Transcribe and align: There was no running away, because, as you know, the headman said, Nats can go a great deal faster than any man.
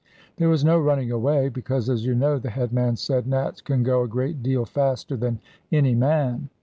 There 0.37 0.49
was 0.49 0.65
no 0.65 0.79
running 0.79 1.11
away, 1.11 1.49
because, 1.49 1.87
as 1.87 2.07
you 2.07 2.15
know, 2.15 2.39
the 2.39 2.49
headman 2.49 2.95
said, 2.95 3.27
Nats 3.27 3.61
can 3.61 3.83
go 3.83 4.01
a 4.01 4.07
great 4.07 4.41
deal 4.41 4.65
faster 4.65 5.15
than 5.15 5.39
any 5.71 5.93
man. 5.93 6.49